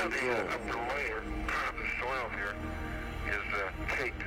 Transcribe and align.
Yeah, 0.00 0.08
the 0.08 0.32
uh, 0.32 0.54
upper 0.54 0.78
layer 0.96 1.18
of 1.18 1.74
the 1.76 1.84
soil 2.00 2.30
here 2.34 2.54
is 3.28 3.46
uh, 3.52 3.68
caked. 3.94 4.22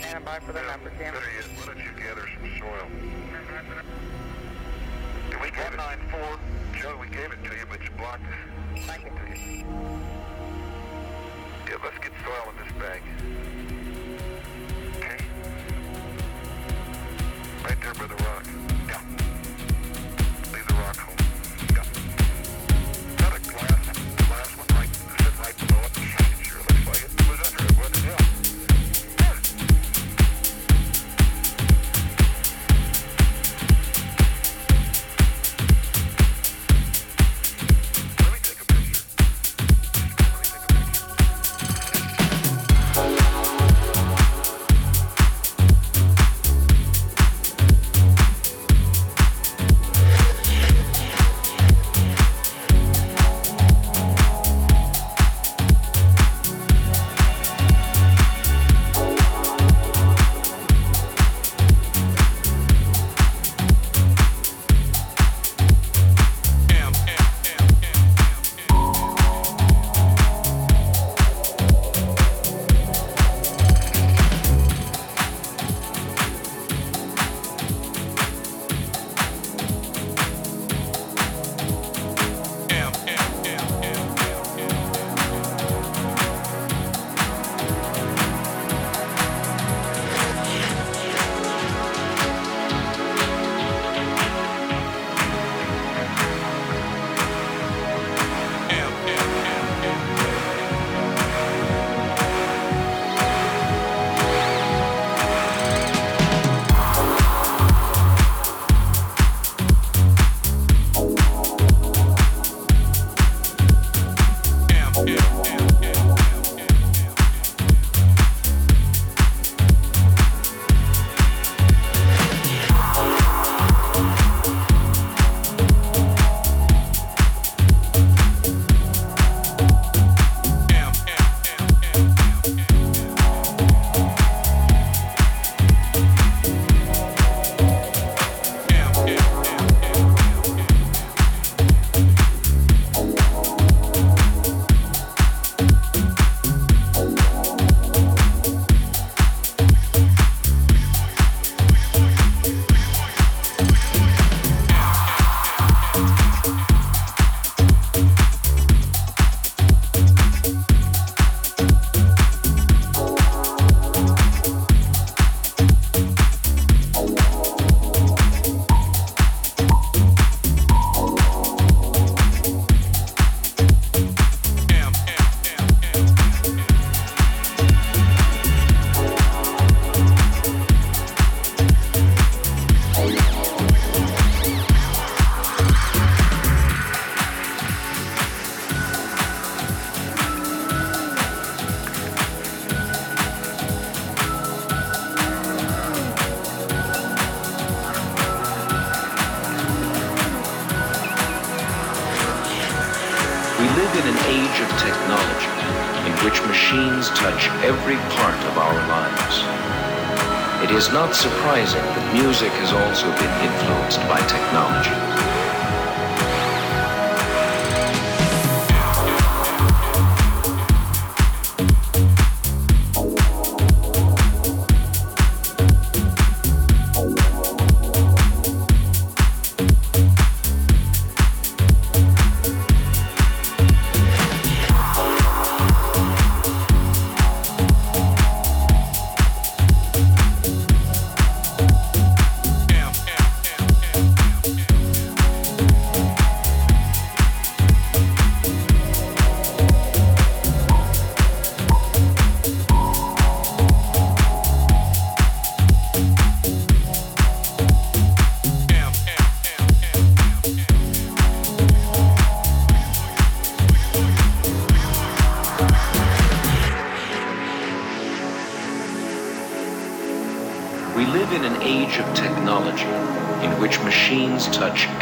Stand 0.00 0.24
by 0.24 0.38
for 0.40 0.52
the 0.54 0.62
number, 0.62 0.88
Tim. 0.96 1.12
Better 1.12 1.32
yet, 1.36 1.44
why 1.54 1.66
don't 1.66 1.76
you 1.76 1.92
gather 2.02 2.26
some 2.32 2.48
soil? 2.58 2.88
We 5.42 5.50
get 5.50 5.76
194? 5.76 6.40
Joe, 6.80 6.96
we 6.98 7.08
gave 7.08 7.30
it 7.32 7.44
to 7.44 7.54
you, 7.54 7.66
but 7.68 7.82
you 7.84 7.90
blocked 7.98 8.22
it. 8.22 8.80
Thank 8.86 9.04
you. 9.04 9.10
Yeah, 11.68 11.76
let's 11.84 11.98
get 11.98 12.12
soil 12.24 12.48
in 12.48 12.56
this 12.64 12.72
bag. 12.80 13.02
Okay? 14.96 15.18
Right 17.64 17.80
there 17.82 17.92
by 17.92 18.06
the 18.06 18.16
rock. 18.24 18.71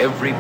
Every 0.00 0.39